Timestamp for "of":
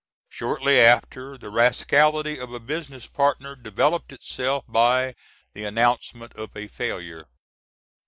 2.39-2.51, 6.33-6.57